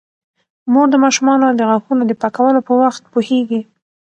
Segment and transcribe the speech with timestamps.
[0.71, 3.61] مور د ماشومانو د غاښونو د پاکولو په وخت پوهیږي.